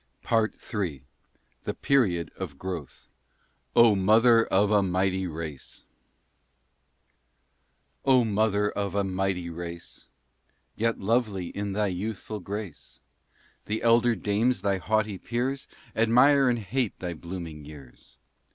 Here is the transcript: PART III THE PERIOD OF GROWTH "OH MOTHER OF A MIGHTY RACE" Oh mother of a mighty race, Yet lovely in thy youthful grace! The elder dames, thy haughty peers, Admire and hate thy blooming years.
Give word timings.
PART 0.23 0.55
III 0.73 1.05
THE 1.61 1.75
PERIOD 1.75 2.31
OF 2.35 2.57
GROWTH 2.57 3.07
"OH 3.75 3.93
MOTHER 3.95 4.45
OF 4.47 4.71
A 4.71 4.81
MIGHTY 4.81 5.27
RACE" 5.27 5.83
Oh 8.03 8.23
mother 8.25 8.71
of 8.71 8.95
a 8.95 9.03
mighty 9.03 9.47
race, 9.51 10.07
Yet 10.75 10.97
lovely 10.99 11.49
in 11.49 11.73
thy 11.73 11.85
youthful 11.85 12.39
grace! 12.39 12.99
The 13.65 13.83
elder 13.83 14.15
dames, 14.15 14.63
thy 14.63 14.79
haughty 14.79 15.19
peers, 15.19 15.67
Admire 15.95 16.49
and 16.49 16.57
hate 16.57 16.97
thy 16.97 17.13
blooming 17.13 17.63
years. 17.63 18.17